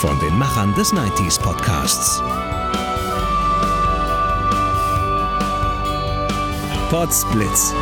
[0.00, 2.22] Von den Machern des 90s Podcasts.
[6.88, 7.72] Podsblitz.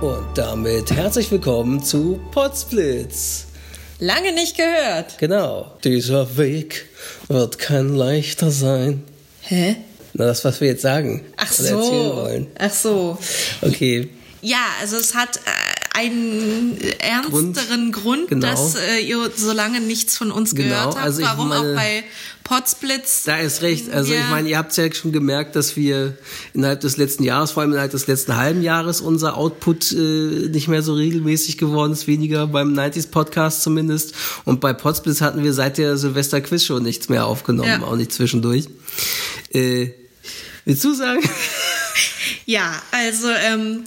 [0.00, 3.48] Und damit herzlich willkommen zu Potsblitz.
[3.98, 5.18] Lange nicht gehört.
[5.18, 5.76] Genau.
[5.84, 6.86] Dieser Weg
[7.28, 9.04] wird kein leichter sein.
[9.42, 9.76] Hä?
[10.14, 11.22] Na, das, was wir jetzt sagen.
[11.36, 12.16] Ach oder erzählen so.
[12.16, 12.46] wollen.
[12.58, 13.18] Ach so.
[13.60, 14.08] Okay.
[14.40, 18.46] Ja, also es hat äh, einen ernsteren Grund, Genau.
[18.46, 20.98] dass äh, ihr so lange nichts von uns Genau, gehört habt.
[21.04, 22.04] also Warum meine- auch bei
[22.44, 23.22] Potsblitz.
[23.24, 23.90] Da ist recht.
[23.92, 24.20] Also Ja.
[24.20, 26.16] ich meine, ihr habt ja schon gemerkt, dass wir
[26.54, 29.96] innerhalb des letzten Jahres, vor allem innerhalb des letzten halben Jahres, unser Output äh,
[30.48, 34.14] nicht mehr so regelmäßig geworden ist, weniger beim 90s Podcast zumindest.
[34.44, 37.82] Und bei Potsblitz hatten wir seit der Silvester Quiz schon nichts mehr aufgenommen, Ja.
[37.82, 38.66] auch nicht zwischendurch.
[39.52, 39.90] Äh,
[40.64, 41.22] willst du sagen?
[42.46, 43.84] Ja, also ähm,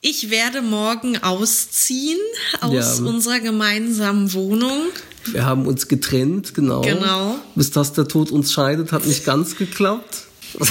[0.00, 2.18] ich werde morgen ausziehen
[2.60, 3.04] aus Ja.
[3.04, 4.88] unserer gemeinsamen Wohnung.
[5.26, 6.80] Wir haben uns getrennt, genau.
[6.80, 7.36] Genau.
[7.54, 10.24] Bis dass der Tod uns scheidet, hat nicht ganz geklappt.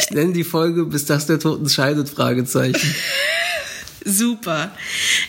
[0.00, 2.94] Ich nenne die Folge, bis dass der Tod uns scheidet, Fragezeichen.
[4.04, 4.72] Super.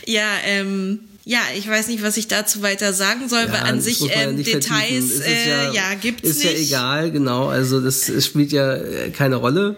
[0.06, 4.00] Ja, ähm, ja, ich weiß nicht, was ich dazu weiter sagen soll, weil an sich
[4.00, 6.70] ja ähm, Details, ist äh, ja, gibt's Ist nicht.
[6.70, 7.48] ja egal, genau.
[7.48, 9.76] Also das spielt ja äh, keine Rolle.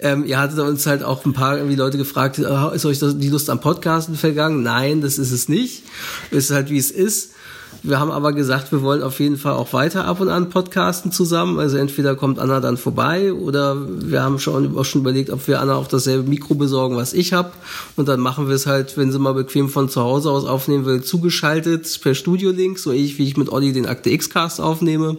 [0.00, 3.16] Ähm, ihr hattet uns halt auch ein paar irgendwie Leute gefragt, äh, ist euch das,
[3.18, 4.62] die Lust am Podcasten vergangen?
[4.62, 5.84] Nein, das ist es nicht.
[6.30, 7.30] Ist halt wie es ist.
[7.84, 11.10] Wir haben aber gesagt, wir wollen auf jeden Fall auch weiter ab und an podcasten
[11.10, 11.58] zusammen.
[11.58, 15.60] Also entweder kommt Anna dann vorbei oder wir haben schon auch schon überlegt, ob wir
[15.60, 17.50] Anna auch dasselbe Mikro besorgen, was ich habe.
[17.96, 20.84] Und dann machen wir es halt, wenn sie mal bequem von zu Hause aus aufnehmen
[20.84, 25.16] will, zugeschaltet per Studio-Link, so ähnlich wie ich mit Olli den Akte X-Cast aufnehme.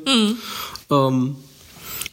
[0.90, 1.35] Ähm,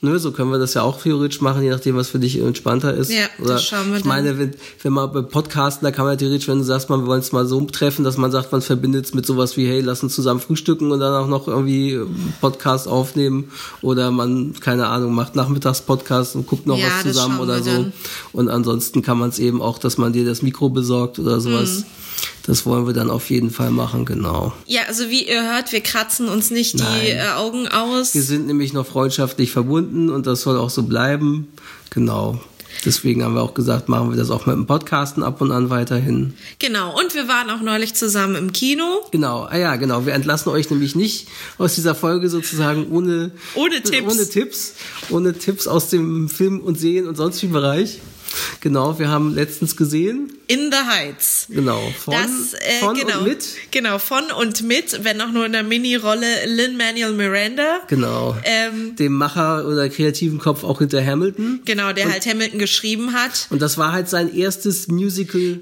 [0.02, 2.94] Nö, so können wir das ja auch theoretisch machen, je nachdem, was für dich entspannter
[2.94, 3.12] ist.
[3.12, 6.14] Ja, das Oder schauen wir ich meine, wenn, wenn man bei Podcasten, da kann man
[6.14, 8.50] ja theoretisch, wenn du sagst, man, wir wollen es mal so treffen, dass man sagt,
[8.50, 11.48] man verbindet es mit sowas wie, hey, lass uns zusammen frühstücken und dann auch noch
[11.48, 12.00] irgendwie
[12.40, 13.50] Podcast aufnehmen
[13.82, 17.62] oder man, keine Ahnung, macht nachmittags Podcast und guckt noch Ja, was das zusammen oder
[17.62, 17.70] so.
[17.70, 17.92] dann.
[18.32, 21.80] Und ansonsten kann man es eben auch, dass man dir das Mikro besorgt oder sowas.
[21.80, 21.84] Mhm.
[22.46, 24.52] Das wollen wir dann auf jeden Fall machen, genau.
[24.66, 27.00] Ja, also wie ihr hört, wir kratzen uns nicht Nein.
[27.02, 28.14] die äh, Augen aus.
[28.14, 31.48] Wir sind nämlich noch freundschaftlich verbunden und das soll auch so bleiben.
[31.90, 32.40] Genau.
[32.84, 35.68] Deswegen haben wir auch gesagt, machen wir das auch mit dem Podcasten ab und an
[35.70, 36.34] weiterhin.
[36.60, 39.02] Genau, und wir waren auch neulich zusammen im Kino.
[39.10, 40.06] Genau, ah ja, genau.
[40.06, 41.28] Wir entlassen euch nämlich nicht
[41.58, 44.14] aus dieser Folge sozusagen ohne, Ohne Tipps.
[44.14, 44.74] ohne Tipps,
[45.10, 47.98] ohne Tipps aus dem Film und Serien und sonst wie Bereich.
[48.60, 51.46] Genau, wir haben letztens gesehen, In the Heights.
[51.48, 53.46] genau, von, das, äh, von genau, und mit.
[53.70, 57.80] Genau, von und mit, wenn auch nur in der Mini-Rolle Lin-Manuel Miranda.
[57.88, 58.36] Genau.
[58.44, 61.60] Ähm, Dem Macher oder kreativen Kopf auch hinter Hamilton.
[61.64, 63.46] genau, der halt Hamilton geschrieben hat.
[63.50, 65.60] Und das war halt sein erstes Musical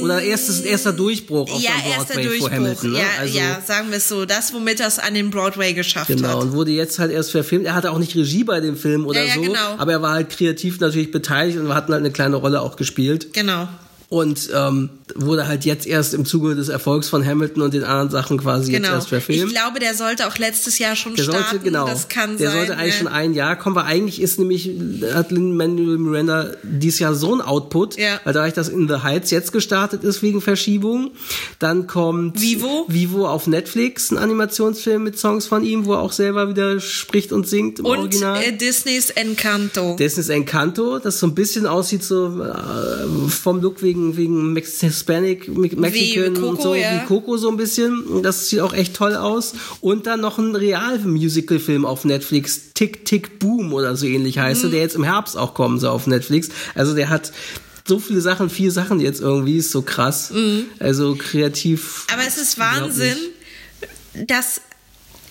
[0.00, 2.48] oder erstes, erster Durchbruch auf ja, Broadway Durchbruch.
[2.48, 2.92] vor Hamilton.
[2.92, 2.98] Ne?
[2.98, 4.24] Ja, also, ja, sagen wir es so.
[4.24, 6.36] Das, womit er es an den Broadway geschafft Genau, hat.
[6.36, 7.66] und wurde jetzt halt erst verfilmt.
[7.66, 9.74] Er hatte auch nicht Regie bei dem Film oder Ja, ja, so, genau.
[9.78, 13.32] aber er war halt kreativ natürlich beteiligt und hat halt eine kleine Rolle auch gespielt.
[13.32, 13.68] Genau.
[14.10, 18.10] Und ähm, wurde halt jetzt erst im Zuge des Erfolgs von Hamilton und den anderen
[18.10, 18.94] Sachen quasi jetzt Genau.
[18.94, 19.50] erst Ich verfilmt.
[19.52, 21.44] glaube, der sollte auch letztes Jahr schon Der starten.
[21.50, 21.86] sollte, genau.
[21.86, 22.58] Das kann der sein.
[22.58, 24.70] sollte eigentlich äh, schon ein Jahr kommen, weil eigentlich ist nämlich,
[25.12, 28.20] hat Lin-Manuel Miranda dieses Jahr so ein Output, Ja.
[28.24, 31.10] weil dadurch, dass In the Heights jetzt gestartet ist wegen Verschiebung,
[31.58, 32.84] dann kommt Vivo.
[32.88, 37.32] Vivo auf Netflix, ein Animationsfilm mit Songs von ihm, wo er auch selber wieder spricht
[37.32, 38.42] und singt im und Original.
[38.42, 39.96] äh, Disneys Encanto.
[39.98, 45.48] Ist Encanto, das so ein bisschen aussieht so äh, vom Look wegen wegen Mex Hispanic,
[45.48, 47.02] Me- Mexican Coco, und so ja.
[47.02, 48.22] wie Coco so ein bisschen.
[48.22, 49.54] Das sieht auch echt toll aus.
[49.80, 54.68] Und dann noch ein Real-Musical-Film auf Netflix, Tick Tick Boom oder so ähnlich heißt Mhm.
[54.68, 56.48] er, der jetzt im Herbst auch kommen soll auf Netflix.
[56.74, 57.32] Also der hat
[57.86, 60.32] so viele Sachen, vier Sachen jetzt irgendwie, ist so krass.
[60.78, 62.06] Also kreativ.
[62.08, 62.14] Mhm.
[62.14, 63.16] Aber es ist Wahnsinn,
[64.26, 64.60] dass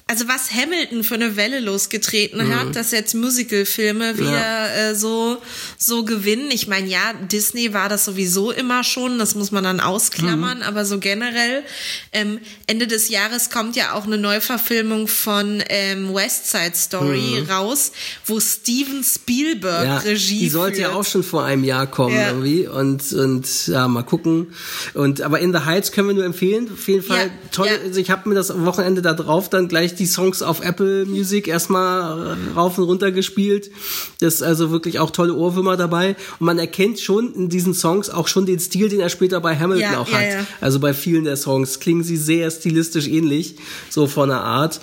[0.06, 2.56] also was Hamilton für eine Welle losgetreten Mhm.
[2.56, 5.38] hat, dass jetzt Musicalfilme wieder äh, so
[5.78, 6.52] so gewinnen.
[6.52, 10.64] Ich meine, ja, Disney war das sowieso immer schon, das muss man dann ausklammern, Mhm.
[10.64, 11.64] aber so generell
[12.12, 17.92] ähm, Ende des Jahres kommt ja auch eine Neuverfilmung von ähm, West Side Story raus,
[18.26, 19.88] wo Steven Spielberg Mhm.
[19.88, 21.00] Ja, Regie die sollte ja führt.
[21.00, 22.30] auch schon vor einem Jahr kommen Ja.
[22.30, 24.54] irgendwie und und ja mal gucken
[24.94, 27.74] und aber in the Heights können wir nur empfehlen auf jeden Fall Ja, toll ja.
[27.84, 31.48] also ich habe mir das Wochenende da drauf dann gleich die Songs auf Apple Music
[31.48, 33.72] erstmal rauf und runter gespielt.
[34.20, 36.16] Das ist also wirklich auch tolle Ohrwürmer dabei.
[36.40, 39.58] Und man erkennt schon in diesen Songs auch schon den Stil den er später bei
[39.58, 40.30] Hamilton Ja, auch ja, hat.
[40.30, 40.46] ja.
[40.62, 43.56] also bei vielen der Songs klingen sie sehr stilistisch ähnlich
[43.90, 44.80] so von der Art.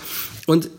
[0.46, 0.70] Und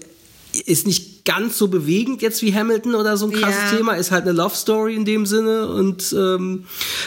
[0.65, 3.77] ist nicht ganz so bewegend jetzt wie Hamilton oder so ein krasses Ja.
[3.77, 6.65] Thema, ist halt eine Love Story in dem Sinne und ähm,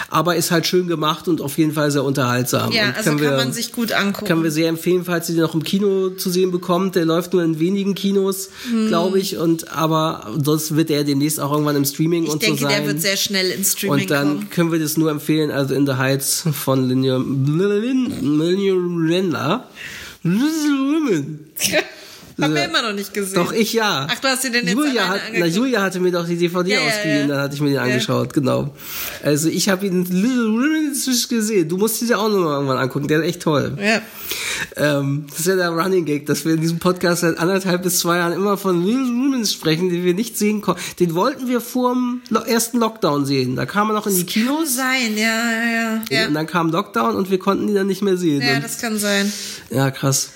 [0.08, 2.70] aber ist halt schön gemacht und auf jeden Fall sehr unterhaltsam.
[2.72, 4.26] Ja, und also kann wir, man sich gut angucken.
[4.26, 6.94] Können wir sehr empfehlen, falls ihr den noch im Kino zu sehen bekommt.
[6.94, 8.86] Der läuft nur in wenigen Kinos, Hm.
[8.86, 12.60] glaube ich, und aber sonst wird er demnächst auch irgendwann im Streaming ich und denke,
[12.60, 12.78] so sein.
[12.82, 14.50] der wird sehr schnell ins Streaming und dann kommen.
[14.50, 18.76] können wir das nur empfehlen, also In the Heights von Linear Linear
[22.40, 23.34] Haben wir immer noch nicht gesehen.
[23.34, 24.06] Doch, ich ja.
[24.10, 25.54] Ach, du hast dir den jetzt Julia hat, na, angeguckt?
[25.56, 27.26] Julia hatte mir doch die DVD Ja, ja, ausgeliehen, ja.
[27.28, 28.74] dann hatte ich mir den angeschaut, genau.
[29.22, 30.04] Also ich habe ihn
[31.28, 31.68] gesehen.
[31.68, 33.76] Du musst ihn dir auch noch mal irgendwann angucken, der ist echt toll.
[33.80, 34.00] Ja.
[34.76, 38.00] Ähm, das ist ja der Running Gag, dass wir in diesem Podcast seit anderthalb bis
[38.00, 40.82] zwei Jahren immer von Little Women sprechen, den wir nicht sehen konnten.
[40.98, 43.56] Den wollten wir vor dem ersten Lockdown sehen.
[43.56, 44.74] Da kam er noch in die Kann Kinos.
[44.76, 46.02] sein, ja, ja, ja.
[46.10, 48.42] Ja, Und dann kam Lockdown und wir konnten ihn dann nicht mehr sehen.
[48.42, 49.32] ja das kann sein.
[49.70, 50.30] ja, krass.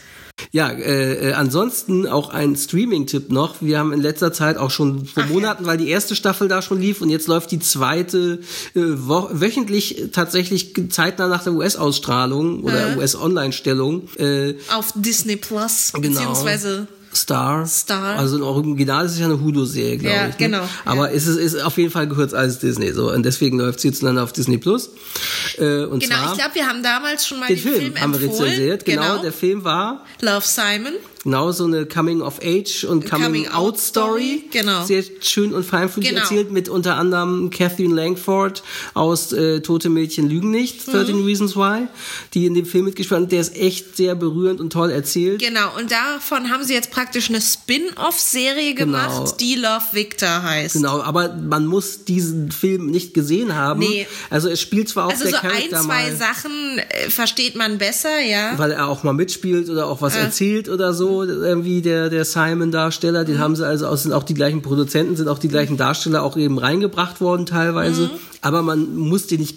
[0.50, 3.56] Ja, äh, äh, ansonsten auch ein Streaming-Tipp noch.
[3.60, 5.34] Wir haben in letzter Zeit auch schon vor Ach ja.
[5.34, 8.40] Monaten, weil die erste Staffel da schon lief und jetzt läuft die zweite
[8.74, 12.98] äh, wo wöchentlich tatsächlich zeitnah nach der US-Ausstrahlung oder Mhm.
[12.98, 14.08] US-Online-Stellung.
[14.16, 16.08] Äh, Auf Disney Plus, Genau.
[16.08, 17.66] beziehungsweise Star.
[17.66, 18.18] Star.
[18.18, 20.32] Also im Original ist es ja eine Hulu-Serie, glaube Ja, ich.
[20.32, 20.36] Ne?
[20.38, 21.16] genau, Aber ja.
[21.16, 24.22] es ist, ist auf jeden Fall gehört als Disney so und deswegen läuft es hierzulande
[24.22, 24.90] auf Disney Plus.
[25.58, 28.00] Äh, und Genau, zwar ich glaube, wir haben damals schon mal den den Film, Film,
[28.00, 28.84] haben wir rezensiert.
[28.84, 30.92] Genau, der Film war Love Simon.
[31.24, 33.48] Genau, so eine Coming-of-Age und Coming-out-Story.
[33.50, 34.84] Coming-out-Story, genau.
[34.84, 36.20] Sehr schön und feinfühlig Genau.
[36.22, 38.62] erzählt mit unter anderem Kathleen Langford
[38.94, 40.92] aus äh, Tote Mädchen lügen nicht, Mhm.
[40.92, 41.88] 13 Reasons Why,
[42.34, 43.32] die in dem Film mitgespielt hat.
[43.32, 45.40] Der ist echt sehr berührend und toll erzählt.
[45.40, 49.32] Genau, und davon haben sie jetzt praktisch eine Spin-off-Serie gemacht, Genau.
[49.40, 50.74] die Love Victor heißt.
[50.74, 53.80] Genau, aber man muss diesen Film nicht gesehen haben.
[53.80, 54.06] Nee.
[54.30, 57.56] Also es spielt zwar auch Also der so ein, Charakter zwei mal, Sachen äh, versteht
[57.56, 58.56] man besser, ja.
[58.58, 63.24] weil er auch mal mitspielt oder auch was erzählt oder so, irgendwie der, der Simon-Darsteller,
[63.24, 66.22] den haben sie also aus, sind auch die gleichen Produzenten, sind auch die gleichen Darsteller
[66.22, 68.02] auch eben reingebracht worden teilweise.
[68.02, 68.10] Mhm.
[68.40, 69.56] Aber man muss die nicht,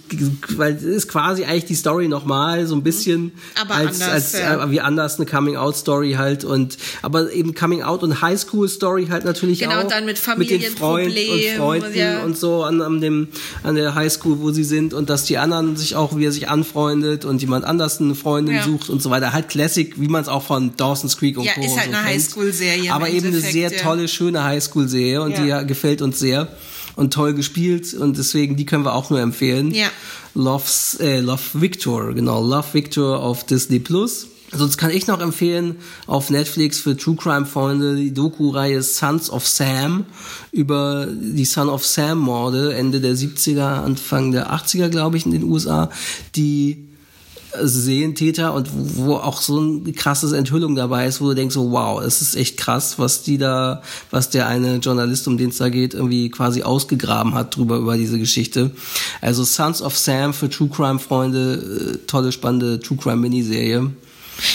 [0.58, 3.32] weil es ist quasi eigentlich die Story nochmal so ein bisschen.
[3.60, 4.64] Aber als, anders, als ja.
[4.64, 9.78] äh, wie anders eine Coming-out-Story halt und aber eben Coming-out und Highschool-Story halt natürlich Genau,
[9.78, 12.24] auch und dann mit mit den Freunden und Familienproblemen, Freunden ja.
[12.24, 13.28] und so an, an dem
[13.64, 16.50] an der Highschool, wo sie sind und dass die anderen sich auch wie er sich
[16.50, 18.64] anfreundet und jemand anders eine Freundin Ja.
[18.64, 19.32] sucht und so weiter.
[19.32, 21.62] Halt Classic, wie man es auch von Dawson's Creek und Ja, Co.
[21.62, 22.04] ist halt so eine.
[22.06, 26.48] Highschool-Serie Aber eben eine sehr tolle, schöne Highschool-Serie und die gefällt uns sehr
[27.02, 29.72] und toll gespielt und deswegen die können wir auch nur empfehlen.
[29.72, 29.88] Ja.
[30.36, 34.28] Love's, äh, Love Victor, genau, Love Victor auf Disney Plus.
[34.54, 35.78] Sonst kann ich noch empfehlen
[36.08, 40.06] auf Netflix für True Crime Freunde die Doku-Reihe Sons of Sam
[40.52, 45.32] über die Son of Sam Morde Ende der 70er, Anfang der 80er, glaube ich, in
[45.32, 45.90] den USA,
[46.36, 46.91] die
[47.60, 52.02] Sehentäter und wo auch so ein krasses Enthüllung dabei ist, wo du denkst so, wow,
[52.02, 55.70] es ist echt krass, was die da, was der eine Journalist, um den es da
[55.70, 58.72] geht, irgendwie quasi ausgegraben hat drüber, über diese Geschichte.
[59.22, 63.92] Also Sons of Sam für True Crime Freunde, äh, tolle, spannende True Crime Miniserie.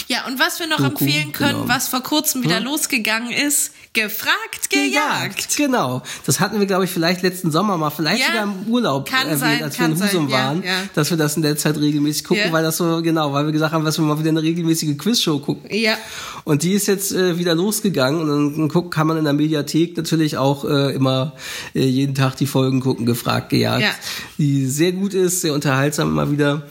[0.08, 1.68] Ja, und was wir noch Doku, empfehlen können, genau.
[1.68, 5.56] was vor kurzem wieder losgegangen ist, gefragt, gejagt.
[5.56, 6.02] Genau.
[6.26, 9.22] Das hatten wir, glaube ich, vielleicht letzten Sommer mal, vielleicht Ja, sogar im Urlaub kann
[9.26, 10.74] erwähnt, sein, als wir in Husum sein, ja, waren, ja.
[10.94, 12.52] dass wir das in der Zeit regelmäßig gucken, Ja.
[12.52, 15.38] weil das so, genau, weil wir gesagt haben, dass wir mal wieder eine regelmäßige Quizshow
[15.38, 15.74] gucken.
[15.74, 15.96] Ja.
[16.44, 19.96] Und die ist jetzt äh, wieder losgegangen und dann guck, kann man in der Mediathek
[19.96, 21.32] natürlich auch äh, immer
[21.74, 23.82] äh, jeden Tag die Folgen gucken, gefragt, gejagt.
[23.82, 23.90] Ja.
[24.36, 26.62] Die sehr gut ist, sehr unterhaltsam immer wieder,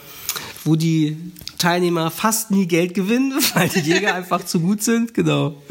[0.63, 1.17] wo die
[1.57, 5.61] Teilnehmer fast nie Geld gewinnen, weil die Jäger einfach zu gut sind, genau.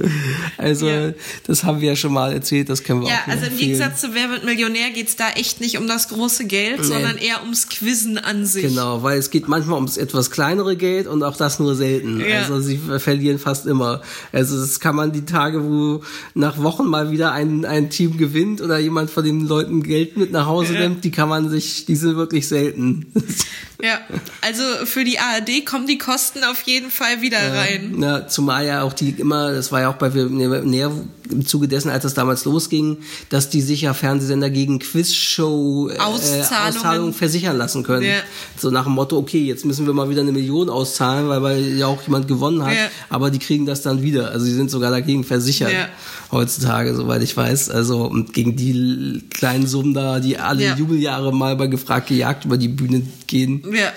[0.59, 1.13] Also Ja.
[1.47, 3.53] das haben wir ja schon mal erzählt, das können wir Ja, auch nur also im
[3.53, 3.71] empfehlen.
[3.73, 7.43] Gegensatz zu Wer wird Millionär geht's da echt nicht um das große Geld, sondern eher
[7.43, 8.63] ums Quizzen an sich.
[8.69, 12.21] Genau, weil es geht manchmal ums etwas kleinere Geld und auch das nur selten.
[12.21, 12.41] Ja.
[12.41, 14.03] Also sie verlieren fast immer.
[14.33, 16.03] Also das kann man die Tage, wo
[16.35, 20.33] nach Wochen mal wieder ein, ein Team gewinnt oder jemand von den Leuten Geld mit
[20.33, 20.81] nach Hause Ja.
[20.81, 23.07] nimmt, die kann man sich, die sind wirklich selten.
[23.83, 24.01] Ja,
[24.41, 27.95] also für die ARD kommen die Kosten auf jeden Fall wieder rein.
[27.97, 30.93] Na, zumal ja auch die immer, das war ja auch bei näher
[31.31, 32.99] im Zuge dessen, als das damals losging,
[33.31, 37.13] dass die sich ja Fernsehsender gegen Quizshow äh, Auszahlungen.
[37.15, 38.05] Versichern lassen können.
[38.07, 38.17] Ja.
[38.59, 41.79] So nach dem Motto, okay, jetzt müssen wir mal wieder eine Million auszahlen, weil, weil
[41.79, 42.89] ja auch jemand gewonnen hat, Ja.
[43.09, 44.31] aber die kriegen das dann wieder.
[44.31, 45.89] Also sie sind sogar dagegen versichert Ja.
[46.31, 47.71] heutzutage, soweit ich weiß.
[47.71, 50.77] Also und gegen die kleinen Summen da, die alle Ja.
[50.77, 53.65] Jubeljahre mal bei gefragt gejagt über die Bühne gehen.
[53.73, 53.93] Ja.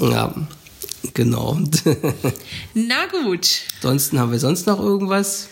[0.00, 0.34] Ja,
[1.12, 1.58] genau.
[2.74, 3.48] Na gut.
[3.82, 5.48] Ansonsten haben wir sonst noch irgendwas?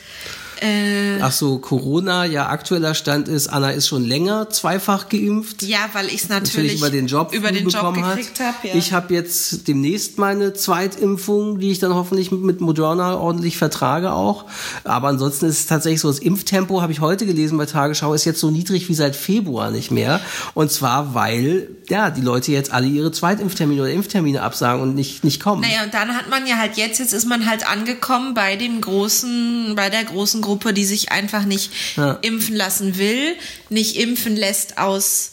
[0.61, 5.63] Äh, Ach so, Corona, ja, aktueller Stand ist, Anna ist schon länger zweifach geimpft.
[5.63, 8.69] ja, weil ich es Natürlich natürlich über den Job über den Job gekriegt habe.
[8.69, 8.75] Ja.
[8.75, 14.45] Ich habe jetzt demnächst meine Zweitimpfung, die ich dann hoffentlich mit Moderna ordentlich vertrage auch.
[14.85, 18.25] Aber ansonsten ist es tatsächlich so, das Impftempo, habe ich heute gelesen bei Tagesschau, ist
[18.25, 20.21] jetzt so niedrig wie seit Februar nicht mehr.
[20.55, 25.25] Und zwar, weil ja die Leute jetzt alle ihre Zweitimpftermine oder Impftermine absagen und nicht,
[25.25, 25.63] nicht kommen.
[25.63, 28.81] Naja, und dann hat man ja halt jetzt, jetzt ist man halt angekommen bei dem
[28.81, 32.19] großen, bei der großen Gruppe, die sich einfach nicht Ja.
[32.23, 33.37] impfen lassen will,
[33.69, 35.31] nicht impfen lässt aus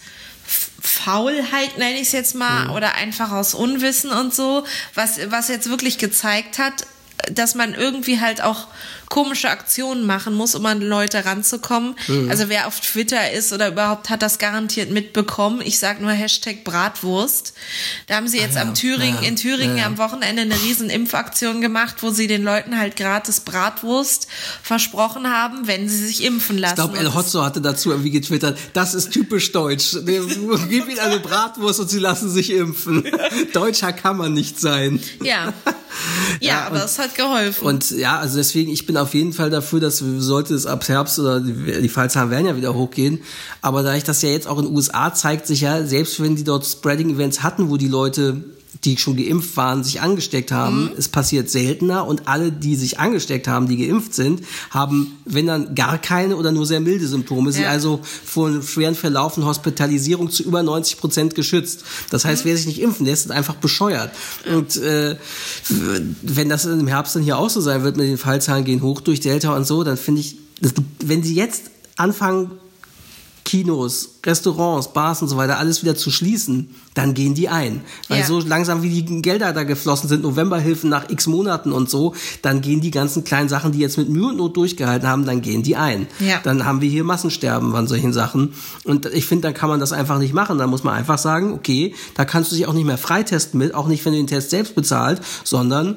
[0.82, 5.70] Faulheit, nenne ich es jetzt mal, oder einfach aus Unwissen und so, was, was jetzt
[5.70, 6.86] wirklich gezeigt hat,
[7.32, 8.68] dass man irgendwie halt auch
[9.10, 11.96] komische Aktionen machen muss, um an Leute ranzukommen.
[12.30, 15.62] Also wer auf Twitter ist oder überhaupt hat das garantiert mitbekommen.
[15.64, 17.54] Ich sag nur Hashtag Bratwurst.
[18.08, 19.86] Da haben sie jetzt ja, am Thüringen, ja, in Thüringen ja.
[19.86, 24.28] am Wochenende eine riesen Impfaktion gemacht, wo sie den Leuten halt gratis Bratwurst
[24.62, 26.74] versprochen haben, wenn sie sich impfen lassen.
[26.74, 29.98] Ich glaube, El Hotzo hatte dazu irgendwie getwittert, das ist typisch deutsch.
[30.06, 33.06] Gib ihnen eine Bratwurst und sie lassen sich impfen.
[33.54, 35.00] Deutscher kann man nicht sein.
[35.22, 35.54] Ja.
[36.42, 37.66] Ja, Ja, aber und- es hat geholfen.
[37.66, 41.20] Und ja, also deswegen, ich bin auf jeden Fall dafür, dass sollte es ab Herbst
[41.20, 43.20] oder die, die Fallzahlen werden ja wieder hochgehen.
[43.62, 46.36] Aber da ich das ja jetzt auch in den USA zeigt sich ja, selbst wenn
[46.36, 48.44] die dort Spreading-Events hatten, wo die Leute
[48.84, 50.92] die schon geimpft waren, sich angesteckt haben.
[50.98, 55.76] Es passiert seltener und alle, die sich angesteckt haben, die geimpft sind, haben, wenn dann
[55.76, 57.70] gar keine oder nur sehr milde Symptome, sind Ja.
[57.70, 61.84] also vor einem schweren Verlauf und Hospitalisierung zu über 90 Prozent geschützt.
[62.10, 64.12] Das heißt, wer sich nicht impfen lässt, ist einfach bescheuert.
[64.54, 65.16] Und äh,
[66.22, 69.02] wenn das im Herbst dann hier auch so sein wird mit den Fallzahlen gehen hoch
[69.02, 70.38] durch Delta und so, dann finde ich,
[71.04, 71.64] wenn sie jetzt
[71.96, 72.52] anfangen,
[73.48, 77.80] Kinos, Restaurants, Bars und so weiter, alles wieder zu schließen, dann gehen die ein.
[78.10, 78.26] Weil Ja.
[78.26, 82.60] so langsam wie die Gelder da geflossen sind, Novemberhilfen nach x Monaten und so, dann
[82.60, 85.64] gehen die ganzen kleinen Sachen, die jetzt mit Mühe und Not durchgehalten haben, dann gehen
[85.64, 86.08] die ein.
[86.20, 86.42] Ja.
[86.44, 88.54] Dann haben wir hier Massensterben an solchen Sachen.
[88.84, 90.58] Und ich finde, dann kann man das einfach nicht machen.
[90.58, 93.74] Da muss man einfach sagen, okay, da kannst du dich auch nicht mehr freitesten mit,
[93.74, 95.96] auch nicht, wenn du den Test selbst bezahlt, sondern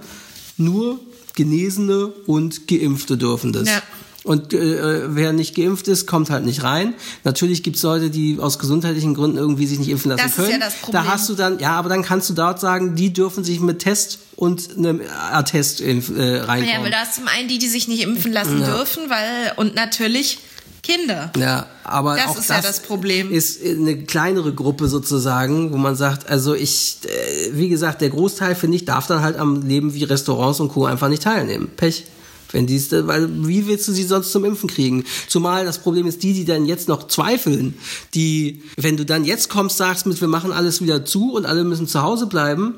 [0.57, 1.00] nur
[1.35, 3.66] Genesene und Geimpfte dürfen das.
[3.69, 3.83] Ja.
[4.23, 6.93] Und äh, wer nicht geimpft ist, kommt halt nicht rein.
[7.25, 10.45] Natürlich gibt's Leute, die aus gesundheitlichen Gründen irgendwie sich nicht impfen lassen Das ist ja
[10.45, 10.61] können.
[10.61, 11.05] das Problem.
[11.05, 13.79] Da hast du dann, ja, aber dann kannst du dort sagen, die dürfen sich mit
[13.79, 15.00] Test und einem
[15.33, 16.65] Attest äh, reinkommen.
[16.69, 19.75] ja, weil da ist zum einen die, die sich nicht impfen lassen dürfen, weil, und
[19.75, 20.39] natürlich
[20.83, 21.31] Kinder.
[21.39, 23.31] Ja, aber Das auch ist das ja das Problem.
[23.33, 28.55] ist eine kleinere Gruppe sozusagen, wo man sagt, also ich, äh, wie gesagt, der Großteil
[28.55, 30.85] finde ich darf dann halt am Leben wie Restaurants und Co.
[30.85, 31.71] einfach nicht teilnehmen.
[31.77, 32.05] Pech.
[32.52, 35.04] Wenn dies, weil wie willst du sie sonst zum Impfen kriegen?
[35.28, 37.75] Zumal das Problem ist, die, die dann jetzt noch zweifeln,
[38.14, 41.64] die, wenn du dann jetzt kommst, sagst mit, wir machen alles wieder zu und alle
[41.64, 42.75] müssen zu Hause bleiben,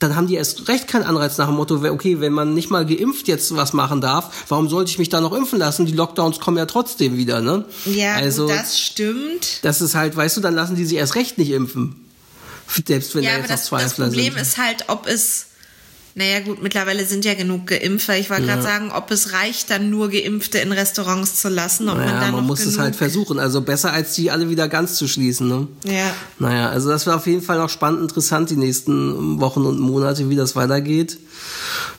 [0.00, 2.84] dann haben die erst recht keinen Anreiz nach dem Motto, okay, wenn man nicht mal
[2.84, 5.86] geimpft jetzt was machen darf, warum sollte ich mich da noch impfen lassen?
[5.86, 7.64] Die Lockdowns kommen ja trotzdem wieder, ne?
[7.86, 9.60] Ja, also, das stimmt.
[9.62, 11.94] das ist halt, weißt du, dann lassen die sich erst recht nicht impfen.
[12.86, 14.42] Selbst wenn Ja, da aber jetzt noch das, das Problem sind.
[14.42, 15.46] ist halt, ob es,
[16.16, 18.14] naja gut, mittlerweile sind ja genug Geimpfte.
[18.14, 21.96] Ich wollte gerade sagen, ob es reicht, dann nur Geimpfte in Restaurants zu lassen, ob
[21.96, 23.40] man Naja, dann man muss es halt versuchen.
[23.40, 25.66] Also besser als die alle wieder ganz zu schließen, ne?
[25.84, 26.14] Ja.
[26.38, 30.30] Naja, also das wird auf jeden Fall noch spannend, interessant, die nächsten Wochen und Monate,
[30.30, 31.18] wie das weitergeht.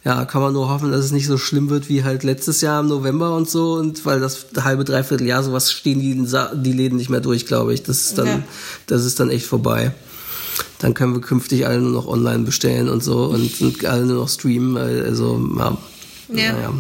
[0.05, 2.79] Ja, kann man nur hoffen, dass es nicht so schlimm wird wie halt letztes Jahr
[2.79, 3.73] im November und so.
[3.73, 6.15] Und weil das halbe, dreiviertel Jahr sowas stehen die,
[6.63, 7.83] die Läden nicht mehr durch, glaube ich.
[7.83, 8.43] Das ist dann, Ja.
[8.87, 9.91] das ist dann echt vorbei.
[10.79, 14.17] Dann können wir künftig alle nur noch online bestellen und so und, und alle nur
[14.17, 14.77] noch streamen.
[14.77, 15.77] Also, ja.
[16.33, 16.53] Ja.
[16.53, 16.73] Naja.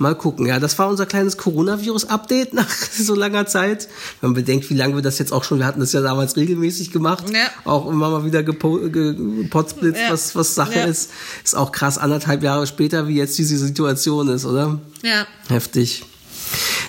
[0.00, 0.46] Mal gucken.
[0.46, 3.88] Ja, das war unser kleines Coronavirus-Update nach so langer Zeit.
[4.20, 6.36] Wenn man bedenkt, wie lange wir das jetzt auch schon, wir hatten das ja damals
[6.36, 7.24] regelmäßig gemacht.
[7.30, 7.48] Ja.
[7.64, 10.12] Auch immer mal wieder gepo- gepotsblitzt, Ja.
[10.12, 10.84] was, was Sache Ja.
[10.84, 11.10] ist.
[11.42, 14.78] Ist auch krass, anderthalb Jahre später, wie jetzt diese Situation ist, oder?
[15.02, 15.26] Ja.
[15.48, 16.04] Heftig.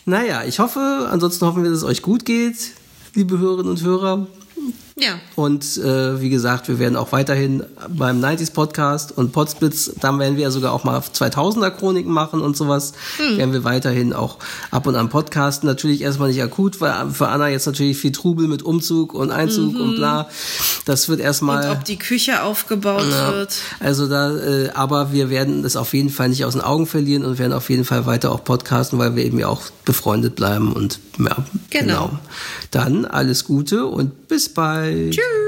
[0.05, 2.55] Naja, ich hoffe, ansonsten hoffen wir, dass es euch gut geht,
[3.15, 4.27] liebe Hörerinnen und Hörer.
[4.99, 5.19] Ja.
[5.35, 10.35] Und äh, wie gesagt, wir werden auch weiterhin beim 90s Podcast und Podsplits, dann werden
[10.35, 12.93] wir ja sogar auch mal 2000er Chroniken machen und sowas.
[13.17, 13.37] Hm.
[13.37, 14.37] Werden wir weiterhin auch
[14.71, 15.67] ab und an podcasten.
[15.67, 19.73] Natürlich erstmal nicht akut, weil für Anna jetzt natürlich viel Trubel mit Umzug und Einzug
[19.73, 19.81] mhm.
[19.81, 20.29] und bla.
[20.85, 21.69] Das wird erstmal.
[21.69, 23.55] Und ob die Küche aufgebaut ja, wird.
[23.79, 27.23] Also da, äh, aber wir werden das auf jeden Fall nicht aus den Augen verlieren
[27.23, 30.73] und werden auf jeden Fall weiter auch podcasten, weil wir eben ja auch befreundet bleiben
[30.73, 31.37] und ja,
[31.69, 32.07] genau.
[32.07, 32.19] genau.
[32.71, 34.88] Dann alles Gute und bis bald.
[34.89, 35.38] Bye.